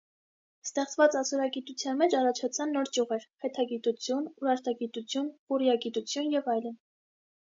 Ստեղծված 0.67 1.17
ասորագիտության 1.19 1.99
մեջ 1.99 2.15
առաջացան 2.19 2.73
նոր 2.77 2.91
ճյուղեր՝ 2.97 3.27
խեթագիտություն, 3.45 4.25
ուրարտագիտություն, 4.43 5.33
խուռիագիտություն 5.51 6.33
և 6.39 6.51
այլն։ 6.57 6.79